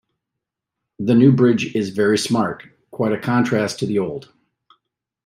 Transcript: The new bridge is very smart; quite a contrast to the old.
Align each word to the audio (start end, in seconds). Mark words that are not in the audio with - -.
The 0.97 1.13
new 1.13 1.31
bridge 1.31 1.75
is 1.75 1.89
very 1.91 2.17
smart; 2.17 2.63
quite 2.89 3.13
a 3.13 3.19
contrast 3.19 3.77
to 3.81 3.85
the 3.85 3.99
old. 3.99 4.33